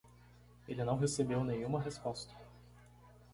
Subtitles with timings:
[0.67, 2.33] Ele não recebeu nenhuma resposta.